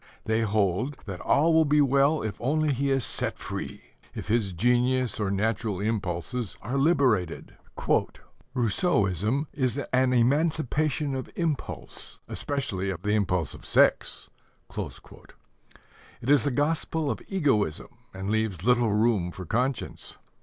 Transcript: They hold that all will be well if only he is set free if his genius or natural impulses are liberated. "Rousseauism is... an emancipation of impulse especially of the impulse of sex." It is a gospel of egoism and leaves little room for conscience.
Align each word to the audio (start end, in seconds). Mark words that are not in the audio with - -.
They 0.25 0.41
hold 0.41 0.97
that 1.05 1.21
all 1.21 1.53
will 1.53 1.63
be 1.63 1.79
well 1.79 2.23
if 2.23 2.41
only 2.41 2.73
he 2.73 2.89
is 2.89 3.05
set 3.05 3.37
free 3.37 3.83
if 4.15 4.29
his 4.29 4.51
genius 4.51 5.19
or 5.19 5.29
natural 5.29 5.79
impulses 5.79 6.57
are 6.63 6.75
liberated. 6.79 7.55
"Rousseauism 8.55 9.45
is... 9.53 9.77
an 9.77 10.11
emancipation 10.13 11.13
of 11.15 11.29
impulse 11.35 12.17
especially 12.27 12.89
of 12.89 13.03
the 13.03 13.11
impulse 13.13 13.53
of 13.53 13.63
sex." 13.63 14.27
It 14.75 16.29
is 16.31 16.47
a 16.47 16.49
gospel 16.49 17.11
of 17.11 17.21
egoism 17.27 17.89
and 18.11 18.31
leaves 18.31 18.63
little 18.63 18.93
room 18.93 19.29
for 19.29 19.45
conscience. 19.45 20.17